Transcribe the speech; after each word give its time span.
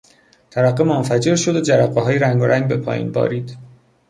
ترقه 0.51 0.83
منفجر 0.83 1.35
شد 1.35 1.55
و 1.55 1.61
جرقههای 1.61 2.19
رنگارنگ 2.19 2.67
به 2.67 2.77
پایین 2.77 3.11
بارید. 3.11 3.57